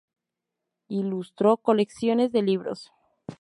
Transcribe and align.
Ilustró 0.87 1.57
colecciones 1.57 2.31
de 2.31 2.41
libros. 2.41 2.89